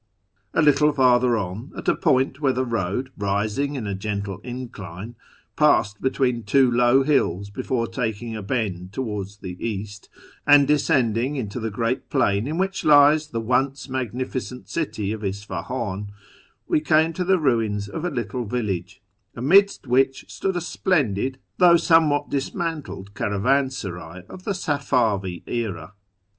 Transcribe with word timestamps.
A 0.55 0.63
little 0.63 0.91
farther 0.91 1.37
on, 1.37 1.71
at 1.77 1.87
a 1.87 1.93
point 1.95 2.41
where 2.41 2.51
the 2.53 2.65
road, 2.65 3.11
rising 3.19 3.75
in 3.75 3.85
a 3.85 3.93
gentle 3.93 4.39
incline, 4.39 5.13
passed 5.55 6.01
between 6.01 6.41
two 6.41 6.71
low 6.71 7.03
hills 7.03 7.51
before 7.51 7.85
taking 7.85 8.35
a 8.35 8.41
bend 8.41 8.93
towards 8.93 9.37
the 9.37 9.55
east 9.63 10.09
and 10.47 10.67
descending 10.67 11.35
into 11.35 11.59
the 11.59 11.69
great 11.69 12.09
plain 12.09 12.47
in 12.47 12.57
which 12.57 12.83
lies 12.83 13.27
the 13.27 13.39
once 13.39 13.87
magnificent 13.89 14.67
city 14.67 15.11
of 15.11 15.23
Isfahan, 15.23 16.11
we 16.67 16.79
came 16.81 17.13
to 17.13 17.23
the 17.23 17.37
ruins 17.37 17.87
of 17.87 18.03
a 18.03 18.09
little 18.09 18.45
village, 18.45 19.03
amidst 19.35 19.85
which 19.85 20.25
stood 20.31 20.55
a 20.55 20.61
splendid, 20.61 21.37
though 21.59 21.77
some 21.77 22.09
what 22.09 22.27
dismantled, 22.27 23.13
caravansaray 23.13 24.25
of 24.27 24.45
the 24.45 24.53
Safavi 24.55 25.43
era. 25.45 25.93